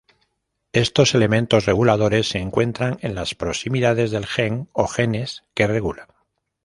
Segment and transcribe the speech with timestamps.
[0.73, 6.07] Estos elementos reguladores se encuentran en las proximidades del gen, o genes, que regulan.